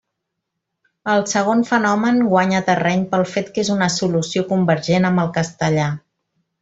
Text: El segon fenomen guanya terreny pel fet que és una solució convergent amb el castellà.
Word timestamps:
El 1.15 1.19
segon 1.33 1.59
fenomen 1.71 2.17
guanya 2.31 2.63
terreny 2.69 3.03
pel 3.11 3.25
fet 3.35 3.53
que 3.59 3.65
és 3.67 3.71
una 3.75 3.91
solució 3.97 4.45
convergent 4.55 5.07
amb 5.11 5.25
el 5.27 5.31
castellà. 5.37 5.87